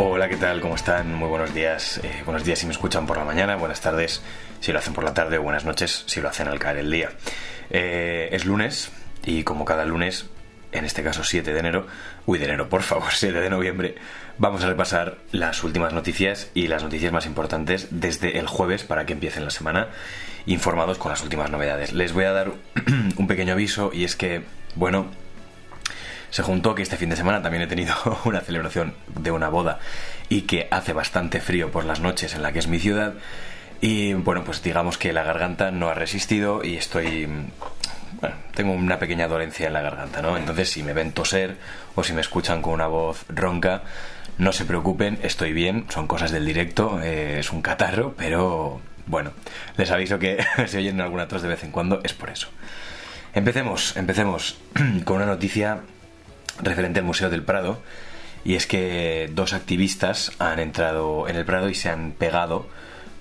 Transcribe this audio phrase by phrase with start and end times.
[0.00, 0.60] Hola, ¿qué tal?
[0.60, 1.12] ¿Cómo están?
[1.12, 2.00] Muy buenos días.
[2.04, 4.22] Eh, buenos días si me escuchan por la mañana, buenas tardes
[4.60, 6.90] si lo hacen por la tarde o buenas noches si lo hacen al caer el
[6.92, 7.10] día.
[7.70, 8.92] Eh, es lunes
[9.24, 10.26] y como cada lunes,
[10.70, 11.88] en este caso 7 de enero,
[12.26, 13.96] uy de enero, por favor, 7 de noviembre,
[14.38, 19.04] vamos a repasar las últimas noticias y las noticias más importantes desde el jueves para
[19.04, 19.88] que empiecen la semana
[20.46, 21.92] informados con las últimas novedades.
[21.92, 22.52] Les voy a dar
[23.16, 24.44] un pequeño aviso y es que,
[24.76, 25.08] bueno,
[26.30, 29.78] se juntó que este fin de semana también he tenido una celebración de una boda
[30.28, 33.14] y que hace bastante frío por las noches en la que es mi ciudad.
[33.80, 37.28] Y bueno, pues digamos que la garganta no ha resistido y estoy...
[38.20, 40.36] Bueno, tengo una pequeña dolencia en la garganta, ¿no?
[40.36, 41.56] Entonces si me ven toser
[41.94, 43.82] o si me escuchan con una voz ronca,
[44.38, 49.32] no se preocupen, estoy bien, son cosas del directo, eh, es un catarro, pero bueno,
[49.76, 52.48] les aviso que si oyen alguna tos de vez en cuando es por eso.
[53.34, 54.58] Empecemos, empecemos
[55.04, 55.80] con una noticia
[56.62, 57.80] referente al Museo del Prado,
[58.44, 62.68] y es que dos activistas han entrado en el Prado y se han pegado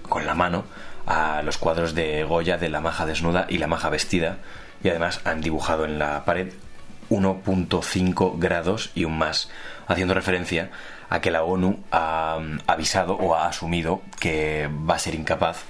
[0.04, 0.66] con la mano
[1.06, 4.38] a los cuadros de Goya de la maja desnuda y la maja vestida,
[4.84, 6.54] y además han dibujado en la pared
[7.10, 9.50] 1.5 grados y un más,
[9.88, 10.70] haciendo referencia
[11.10, 15.64] a que la ONU ha avisado o ha asumido que va a ser incapaz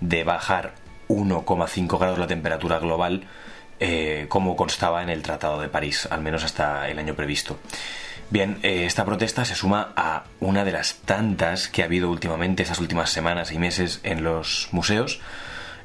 [0.00, 0.74] de bajar
[1.08, 3.24] 1,5 grados la temperatura global
[3.80, 7.58] eh, como constaba en el Tratado de París, al menos hasta el año previsto.
[8.28, 12.64] Bien, eh, esta protesta se suma a una de las tantas que ha habido últimamente,
[12.64, 15.20] esas últimas semanas y meses en los museos,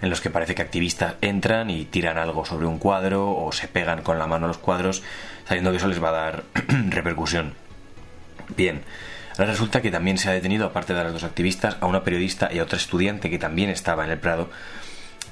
[0.02, 3.67] en los que parece que activistas entran y tiran algo sobre un cuadro o se
[3.67, 5.03] pegan con la mano a los cuadros,
[5.45, 6.44] sabiendo que eso les va a dar
[6.89, 7.53] repercusión.
[8.58, 8.81] Bien,
[9.38, 12.50] ahora resulta que también se ha detenido, aparte de las dos activistas, a una periodista
[12.52, 14.50] y a otra estudiante que también estaba en el Prado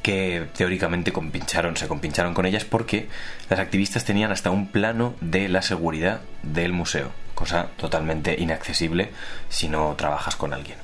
[0.02, 3.08] que teóricamente compincharon, se compincharon con ellas porque
[3.50, 9.12] las activistas tenían hasta un plano de la seguridad del museo, cosa totalmente inaccesible
[9.50, 10.78] si no trabajas con alguien.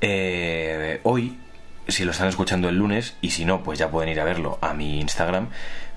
[0.00, 1.38] Eh, hoy,
[1.88, 4.58] si lo están escuchando el lunes, y si no, pues ya pueden ir a verlo
[4.60, 5.48] a mi Instagram,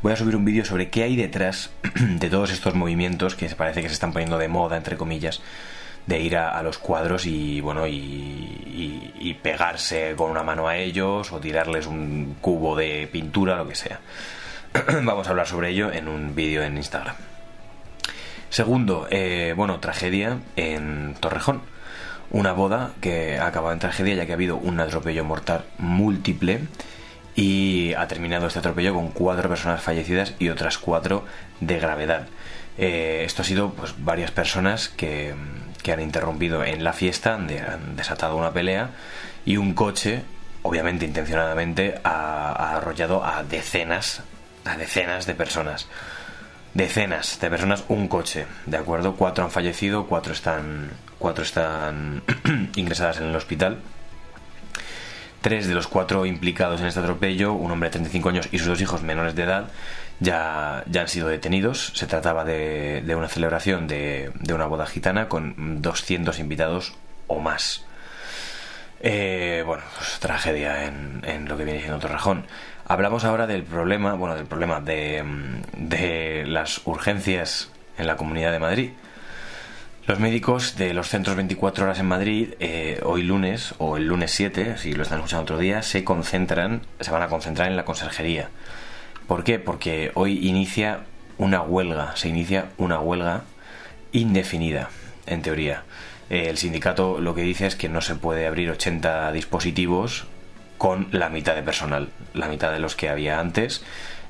[0.02, 3.82] voy a subir un vídeo sobre qué hay detrás de todos estos movimientos que parece
[3.82, 5.42] que se están poniendo de moda, entre comillas,
[6.06, 11.32] de ir a, los cuadros y bueno y, y, pegarse con una mano a ellos
[11.32, 14.00] o tirarles un cubo de pintura lo que sea.
[15.04, 17.16] Vamos a hablar sobre ello en un vídeo en Instagram.
[18.50, 21.62] Segundo eh, bueno tragedia en Torrejón.
[22.32, 26.62] Una boda que ha acabado en tragedia ya que ha habido un atropello mortal múltiple
[27.36, 31.26] y ha terminado este atropello con cuatro personas fallecidas y otras cuatro
[31.60, 32.28] de gravedad.
[32.78, 35.34] Eh, esto ha sido pues varias personas que,
[35.82, 37.48] que han interrumpido en la fiesta, han,
[37.96, 38.92] desatado una pelea
[39.46, 40.24] y un coche,
[40.62, 44.24] obviamente intencionadamente, ha, arrollado a decenas,
[44.66, 45.88] a decenas de personas.
[46.74, 49.16] Decenas de personas, un coche, ¿de acuerdo?
[49.16, 52.24] Cuatro han fallecido, cuatro están, cuatro están
[52.76, 53.80] ingresadas en el hospital.
[55.42, 58.68] Tres de los cuatro implicados en este atropello, un hombre de 35 años y sus
[58.68, 59.70] dos hijos menores de edad,
[60.22, 61.92] ya, ya han sido detenidos.
[61.96, 66.94] Se trataba de, una celebración de, una boda gitana con 200 invitados
[67.28, 67.86] o más.
[69.02, 72.46] Eh, bueno, pues tragedia en, lo que viene siendo Torrejón.
[72.88, 75.24] Hablamos ahora del problema, bueno, del problema de,
[75.76, 78.92] de las urgencias en la Comunidad de Madrid.
[80.06, 84.32] Los médicos de los centros 24 horas en Madrid, eh, hoy lunes o el lunes
[84.32, 87.86] 7, si lo están escuchando otro día, se concentran, se van a concentrar en la
[87.86, 88.50] conserjería.
[89.28, 89.60] ¿Por qué?
[89.60, 91.02] Porque hoy inicia
[91.38, 93.44] una huelga, se inicia una huelga
[94.12, 94.90] indefinida,
[95.26, 95.84] en teoría.
[96.30, 100.26] Eh, el sindicato lo que dice es que no se puede abrir 80 dispositivos
[100.78, 103.84] con la mitad de personal, la mitad de los que había antes,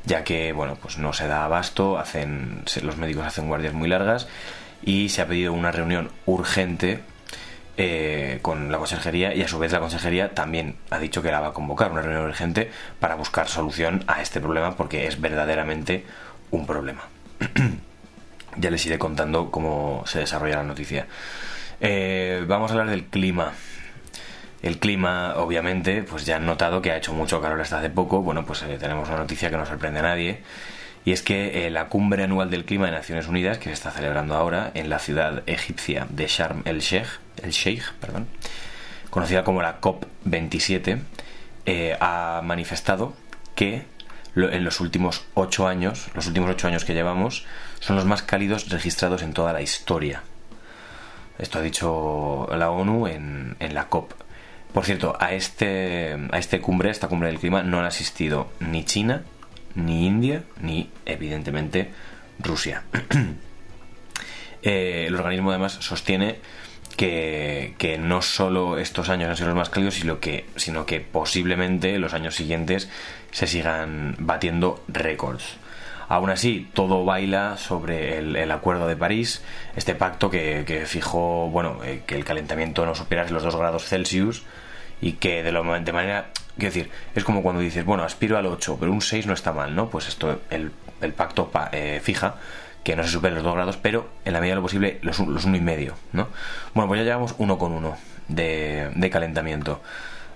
[0.05, 4.27] ya que bueno, pues no se da abasto, hacen los médicos hacen guardias muy largas
[4.83, 7.01] y se ha pedido una reunión urgente
[7.83, 11.39] eh, con la consejería y a su vez la consejería también ha dicho que la
[11.39, 12.69] va a convocar una reunión urgente
[12.99, 16.05] para buscar solución a este problema porque es verdaderamente
[16.51, 17.01] un problema.
[18.57, 21.07] ya les iré contando cómo se desarrolla la noticia.
[21.79, 23.53] Eh, vamos a hablar del clima.
[24.61, 28.21] El clima, obviamente, pues ya han notado que ha hecho mucho calor hasta hace poco.
[28.21, 30.43] Bueno, pues eh, tenemos una noticia que no sorprende a nadie
[31.03, 33.91] y es que eh, la cumbre anual del clima de Naciones Unidas, que se está
[33.91, 37.07] celebrando ahora en la ciudad egipcia de Sharm el Sheikh,
[37.41, 38.27] el Sheikh perdón,
[39.09, 40.99] conocida como la COP27,
[41.65, 43.13] eh, ha manifestado
[43.55, 43.85] que
[44.35, 47.45] en los últimos ocho años, los últimos ocho años que llevamos,
[47.79, 50.23] son los más cálidos registrados en toda la historia.
[51.37, 54.13] Esto ha dicho la ONU en, en la COP.
[54.73, 58.85] Por cierto, a este, a este cumbre, esta cumbre del clima, no han asistido ni
[58.85, 59.23] China,
[59.75, 61.91] ni India, ni evidentemente
[62.39, 62.83] Rusia.
[64.63, 66.35] Eh, el organismo además sostiene
[66.95, 70.99] que, que, no solo estos años han sido los más cálidos, sino que, sino que
[70.99, 72.87] posiblemente los años siguientes
[73.31, 75.57] se sigan batiendo récords.
[76.11, 79.41] Aún así, todo baila sobre el, Acuerdo de París,
[79.77, 84.43] este pacto que, fijó bueno, eh, que el calentamiento no superase los 2 grados Celsius
[84.99, 86.31] y que de, lo, de manera...
[86.57, 89.53] Quiero decir, es como cuando dices, bueno, aspiro al 8, pero un 6 no está
[89.53, 89.89] mal, ¿no?
[89.89, 90.71] Pues esto, el,
[91.01, 92.35] el pacto eh, fija
[92.83, 95.19] que no se superen los 2 grados, pero en la medida de lo posible los,
[95.19, 96.27] los 1,5, ¿no?
[96.73, 97.93] Bueno, pues ya llevamos 1,1 con
[98.27, 99.81] de, de calentamiento.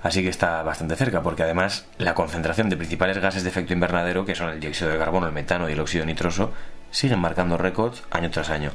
[0.04, 4.24] Así que está bastante cerca, porque además la concentración de principales gases de efecto invernadero,
[4.24, 6.52] que son el dióxido de carbono, el metano y el óxido nitroso,
[6.92, 8.72] siguen marcando récords año tras año.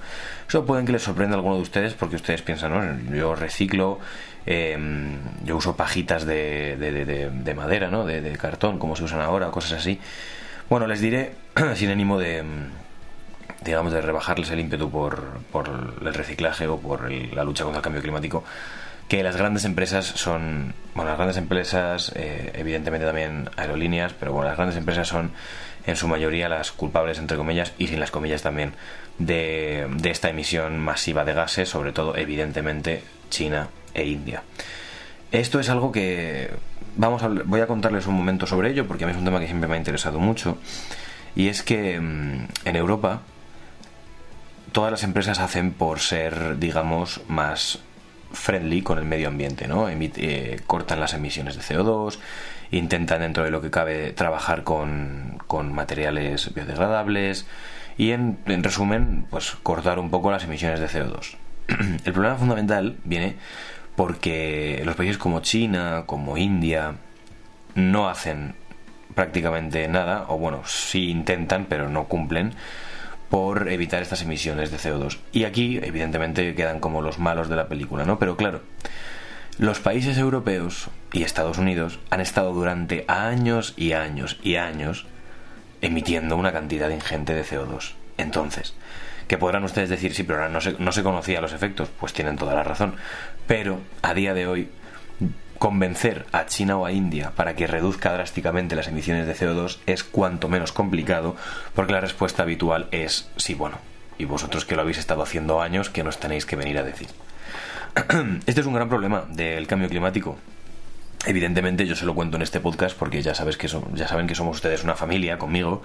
[0.48, 3.14] Eso pueden que les sorprenda a alguno de ustedes, porque ustedes piensan, ¿no?
[3.16, 4.00] Yo reciclo,
[4.50, 8.04] em, yo uso pajitas de, de, madera, ¿no?
[8.04, 10.00] De, cartón, como se usan ahora, cosas así.
[10.68, 11.34] Bueno, les diré,
[11.76, 12.42] sin ánimo de
[13.62, 15.68] digamos, de rebajarles el ímpetu por, por
[16.02, 18.42] el reciclaje o por la lucha contra el cambio climático,
[19.06, 24.48] que las grandes empresas son, bueno, las grandes empresas, eh, evidentemente también aerolíneas, pero bueno,
[24.48, 25.30] las grandes empresas son
[25.86, 28.72] en su mayoría las culpables, entre comillas, y sin las comillas también,
[29.18, 34.42] de esta emisión masiva de gases, sobre todo, evidentemente, China e India.
[35.32, 36.50] Esto es algo que
[36.96, 39.40] vamos a, voy a contarles un momento sobre ello, porque a mí es un tema
[39.40, 40.58] que siempre me ha interesado mucho,
[41.36, 43.22] y es que mm, en Europa
[44.72, 47.80] todas las empresas hacen por ser, digamos, más
[48.32, 49.88] friendly con el medio ambiente, ¿no?
[49.88, 52.18] Eh, cortan las emisiones de CO2,
[52.70, 55.40] intentan dentro de lo que cabe trabajar con,
[55.72, 57.46] materiales biodegradables
[57.98, 61.36] y en, en, resumen, pues cortar un poco las emisiones de CO2.
[62.04, 63.36] el problema fundamental viene
[63.96, 66.94] porque los países como China, como India,
[67.74, 68.54] no hacen
[69.14, 72.54] prácticamente nada, o bueno, sí intentan, pero no cumplen
[73.28, 75.18] por evitar estas emisiones de CO2.
[75.32, 78.18] Y aquí, evidentemente, quedan como los malos de la película, ¿no?
[78.18, 78.62] Pero claro,
[79.58, 85.06] los países europeos y Estados Unidos han estado durante años y años y años
[85.80, 87.92] emitiendo una cantidad ingente de CO2.
[88.16, 88.74] Entonces,
[89.30, 92.34] que podrán ustedes decir, sí, pero no se, no se conocía los efectos, pues tienen
[92.36, 92.96] toda la razón.
[93.46, 94.70] Pero a día de hoy
[95.56, 100.02] convencer a China o a India para que reduzca drásticamente las emisiones de CO2 es
[100.02, 101.36] cuanto menos complicado,
[101.76, 103.78] porque la respuesta habitual es sí, bueno,
[104.18, 107.06] y vosotros que lo habéis estado haciendo años, que nos tenéis que venir a decir.
[108.46, 110.38] Este es un gran problema del cambio climático.
[111.26, 114.34] Evidentemente yo se lo cuento en este podcast porque ya sabes que ya saben que
[114.34, 115.82] somos ustedes una familia conmigo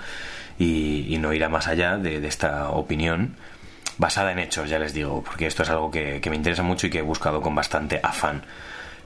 [0.58, 3.36] y, no irá más allá de, esta opinión
[3.98, 6.90] basada en hechos, ya les digo, porque esto es algo que me interesa mucho y
[6.90, 8.44] que he buscado con bastante afán.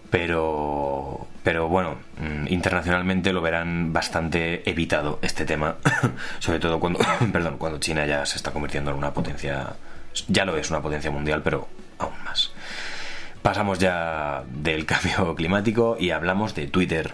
[0.09, 5.77] Pero pero bueno mm, internacionalmente lo verán bastante evitado este tema
[6.39, 6.99] sobre todo cuando
[7.31, 9.73] perdón cuando China ya se está convirtiendo en una potencia
[10.27, 11.67] ya lo es una potencia mundial pero
[13.41, 17.13] pasamos ya del cambio climático y hablamos de Twitter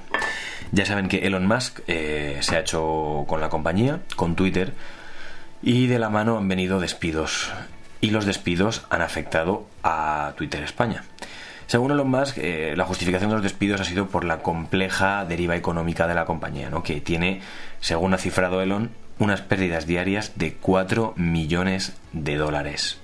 [0.71, 4.73] ya saben que Elon Musk eh, se ha hecho con la compañía con Twitter
[5.61, 7.51] y de la mano han venido despidos
[8.01, 11.03] y los despidos han afectado a Twitter España
[11.67, 15.55] según Elon Musk, eh, la justificación de los despidos ha sido por la compleja deriva
[15.55, 16.83] económica de la compañía, ¿no?
[16.83, 17.41] que tiene,
[17.79, 22.99] según ha cifrado Elon, unas pérdidas diarias de 4 millones de dólares.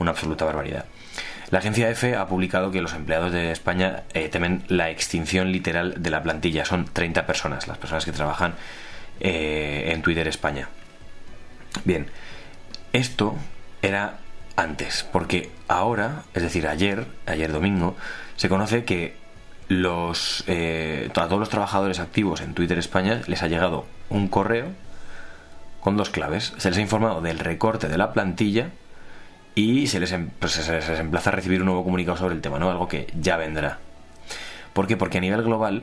[0.00, 0.86] Una absoluta barbaridad.
[1.50, 6.00] La agencia EFE ha publicado que los empleados de España eh, temen la extinción literal
[6.00, 6.64] de la plantilla.
[6.64, 8.54] Son 30 personas, las personas que trabajan
[9.18, 10.68] eh, en Twitter España.
[11.84, 12.06] Bien,
[12.92, 13.34] esto
[13.82, 14.18] era
[14.54, 17.96] antes, porque ahora, es decir, ayer, ayer domingo,
[18.36, 19.16] se conoce que
[19.66, 24.68] los, eh, a todos los trabajadores activos en Twitter España les ha llegado un correo
[25.80, 26.52] con dos claves.
[26.58, 28.70] Se les ha informado del recorte de la plantilla
[29.54, 32.40] y se les, em, pues se les emplaza a recibir un nuevo comunicado sobre el
[32.40, 32.70] tema, ¿no?
[32.70, 33.78] Algo que ya vendrá.
[34.72, 34.96] ¿Por qué?
[34.96, 35.82] Porque a nivel global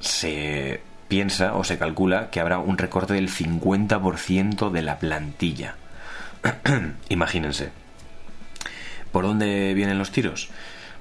[0.00, 5.76] se piensa o se calcula que habrá un recorte del 50% de la plantilla.
[7.08, 7.70] Imagínense.
[9.12, 10.50] ¿Por dónde vienen los tiros?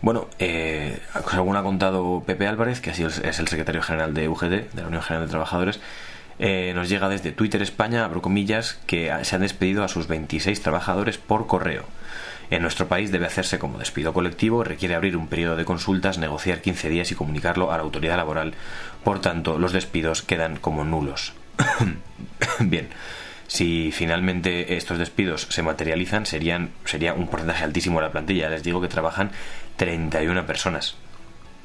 [0.01, 0.99] Bueno, eh,
[1.31, 4.87] según ha contado Pepe Álvarez, que así es el secretario general de UGT, de la
[4.87, 5.79] Unión General de Trabajadores,
[6.39, 10.61] eh, nos llega desde Twitter España, abro comillas, que se han despedido a sus 26
[10.61, 11.85] trabajadores por correo.
[12.51, 16.61] En nuestro país debe hacerse como despido colectivo, requiere abrir un periodo de consultas, negociar
[16.61, 18.53] 15 días y comunicarlo a la autoridad laboral.
[19.03, 21.33] Por tanto, los despidos quedan como nulos.
[22.59, 22.89] Bien,
[23.47, 28.49] si finalmente estos despidos se materializan, serían, sería un porcentaje altísimo de la plantilla.
[28.49, 29.31] Les digo que trabajan
[29.77, 30.95] 31 personas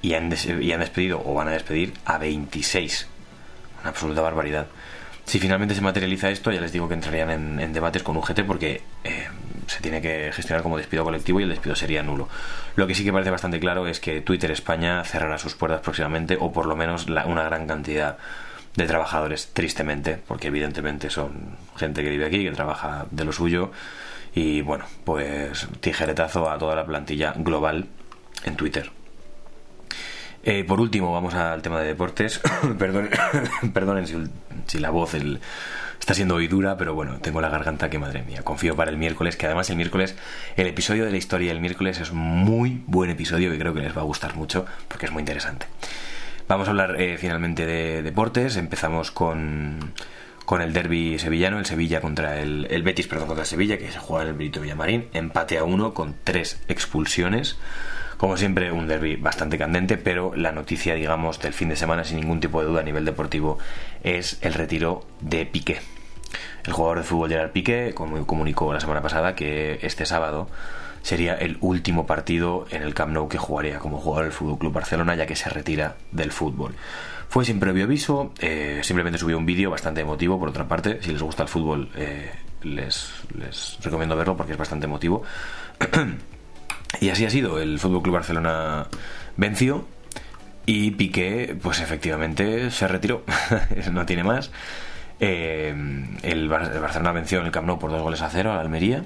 [0.00, 3.06] y han, y han despedido o van a despedir a 26.
[3.84, 4.66] Absoluta barbaridad.
[5.24, 8.82] Si finalmente se materializa esto, ya les digo que entrarían en, debates con UGT porque
[9.04, 9.28] eh,
[9.66, 12.28] se tiene que gestionar como despido colectivo y el despido sería nulo.
[12.74, 16.36] Lo que sí que parece bastante claro es que Twitter España cerrará sus puertas próximamente
[16.40, 18.18] o por lo menos una gran cantidad
[18.74, 23.70] de trabajadores, tristemente, porque evidentemente son gente que vive aquí, que trabaja de lo suyo
[24.34, 27.86] y bueno, pues tijeretazo a toda la plantilla global
[28.44, 28.90] en Twitter.
[30.42, 32.40] Eh, por último, vamos al tema de deportes.
[32.78, 33.10] perdonen,
[33.72, 34.06] perdonen
[34.66, 38.42] si, la voz está siendo hoy dura, pero bueno, tengo la garganta que madre mía.
[38.42, 40.16] Confío para el miércoles, que además el miércoles,
[40.56, 43.96] el episodio de la historia del miércoles es muy buen episodio que creo que les
[43.96, 45.66] va a gustar mucho porque es muy interesante.
[46.48, 48.56] Vamos a hablar eh, finalmente de deportes.
[48.56, 49.92] Empezamos con,
[50.44, 53.92] con el derby sevillano, el Sevilla contra el, el, Betis, perdón, contra el Sevilla, que
[53.92, 55.06] se juega en el Brito Villamarín.
[55.12, 57.56] Empate a uno con tres expulsiones.
[58.20, 62.20] Como siempre, un derby bastante candente, pero la noticia, digamos, del fin de semana, sin
[62.20, 63.58] ningún tipo de duda a nivel deportivo,
[64.04, 65.80] es el retiro de Piqué.
[66.66, 70.50] El jugador de fútbol Gerard Piqué comunicó la semana pasada que este sábado
[71.00, 74.74] sería el último partido en el Camp Nou que jugaría como jugador del Fútbol Club
[74.74, 76.74] Barcelona, ya que se retira del fútbol.
[77.30, 81.10] Fue sin previo aviso, eh, simplemente subió un vídeo bastante emotivo, por otra parte, si
[81.10, 82.30] les gusta el fútbol eh,
[82.64, 85.22] les, les recomiendo verlo porque es bastante emotivo.
[86.98, 87.60] Y así ha sido.
[87.60, 88.88] El Fútbol Club Barcelona
[89.36, 89.86] venció
[90.66, 93.22] y Piqué, pues efectivamente se retiró.
[93.92, 94.50] no tiene más.
[95.20, 95.74] Eh,
[96.22, 99.04] el, Barcelona venció en el Camp Nou por dos goles a cero a Almería.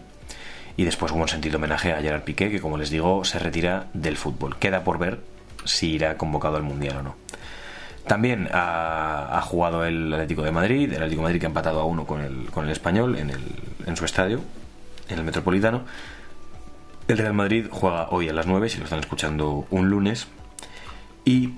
[0.76, 3.87] Y después hubo un sentido homenaje a Gerard Piqué, que como les digo, se retira
[3.93, 4.57] del fútbol.
[4.59, 5.21] Queda por ver
[5.64, 7.17] si irá convocado al Mundial o no.
[8.07, 11.85] También ha, jugado el Atlético de Madrid, el Atlético de Madrid que ha empatado a
[11.85, 13.41] uno con el, con el español en, el,
[13.87, 14.41] en su estadio,
[15.09, 15.85] en el Metropolitano.
[17.06, 20.26] El Real Madrid juega hoy a las 9, si lo están escuchando un lunes.
[21.26, 21.50] Y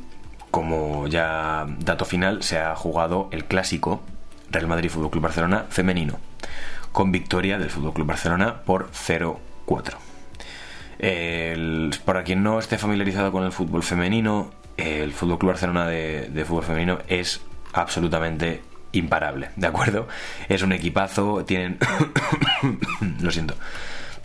[0.51, 4.03] como ya dato final, se ha jugado el clásico
[4.51, 6.19] Real Madrid Fútbol Club Barcelona femenino,
[6.91, 9.39] con victoria del Fútbol Club Barcelona por 0-4.
[12.05, 16.45] para quien no esté familiarizado con el fútbol femenino, el Fútbol Club Barcelona de, de
[16.45, 17.41] fútbol femenino es
[17.73, 20.09] absolutamente imparable, ¿de acuerdo?
[20.49, 21.79] Es un equipazo, tienen.
[23.21, 23.55] lo siento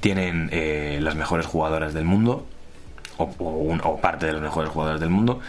[0.01, 2.45] tienen eh, las mejores jugadoras del mundo,
[3.17, 5.39] o, parte de las mejores jugadoras del mundo.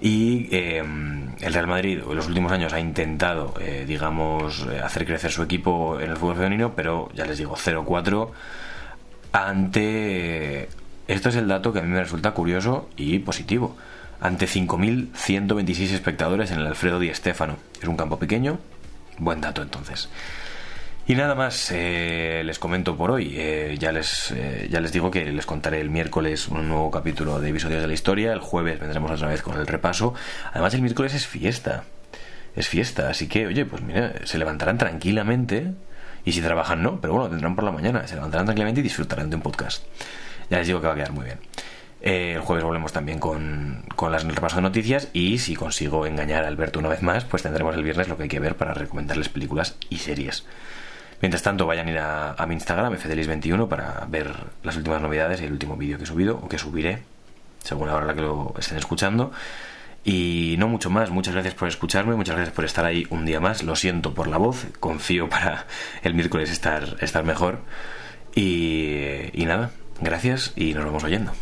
[0.00, 5.30] Y eh, el Real Madrid en los últimos años ha intentado, eh, digamos, hacer crecer
[5.30, 8.30] su equipo en el fútbol femenino, pero ya les digo, 0-4
[9.32, 10.68] ante...
[11.06, 13.76] Esto es el dato que a mí me resulta curioso y positivo.
[14.20, 17.56] Ante 5.126 espectadores en el Alfredo Di Stéfano.
[17.82, 18.58] Es un campo pequeño.
[19.18, 20.08] Buen dato entonces.
[21.10, 23.34] Y nada más, eh, les comento por hoy.
[23.36, 27.40] Eh, ya, les, eh, ya les digo que les contaré el miércoles un nuevo capítulo
[27.40, 28.32] de episodios de la historia.
[28.32, 30.14] El jueves vendremos otra vez con el repaso.
[30.52, 31.82] Además, el miércoles es fiesta.
[32.54, 35.72] Es fiesta, así que, oye, pues mira, se levantarán tranquilamente.
[36.24, 38.06] Y si trabajan, no, pero bueno, tendrán por la mañana.
[38.06, 39.82] Se levantarán tranquilamente y disfrutarán de un podcast.
[40.48, 41.40] Ya les digo que va a quedar muy bien.
[42.02, 46.46] el jueves volvemos también con, con las repaso de noticias y si consigo engañar a
[46.46, 49.28] Alberto una vez más, pues tendremos el viernes lo que hay que ver para recomendarles
[49.28, 50.44] películas y series.
[51.20, 55.44] Mientras tanto, vayan a ir a, mi Instagram, fdelis21, para ver las últimas novedades y
[55.44, 57.02] el último vídeo que he subido, o que subiré,
[57.62, 59.32] según la hora la que lo estén escuchando.
[60.02, 63.38] Y no mucho más, muchas gracias por escucharme, muchas gracias por estar ahí un día
[63.38, 63.62] más.
[63.62, 65.66] Lo siento por la voz, confío para
[66.02, 67.60] el miércoles estar, estar mejor.
[68.34, 71.32] Y, nada, gracias y nos vamos oyendo.